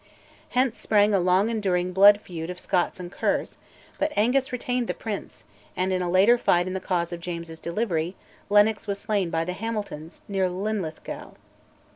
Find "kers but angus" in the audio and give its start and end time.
3.11-4.51